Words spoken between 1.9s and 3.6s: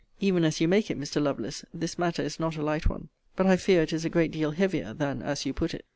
matter is not a light one. But I